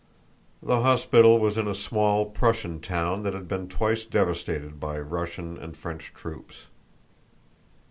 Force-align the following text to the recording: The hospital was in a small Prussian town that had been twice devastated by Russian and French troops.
The 0.63 0.81
hospital 0.81 1.37
was 1.37 1.59
in 1.59 1.67
a 1.67 1.75
small 1.75 2.25
Prussian 2.25 2.79
town 2.79 3.21
that 3.21 3.35
had 3.35 3.47
been 3.47 3.67
twice 3.69 4.03
devastated 4.03 4.79
by 4.79 4.97
Russian 4.99 5.57
and 5.59 5.77
French 5.77 6.11
troops. 6.15 6.65